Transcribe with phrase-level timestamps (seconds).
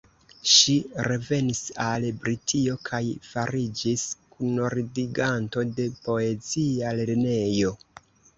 [0.51, 0.75] Ŝi
[1.07, 3.01] revenis al Britio kaj
[3.33, 7.77] fariĝis kunordiganto de Poezia Lernejo.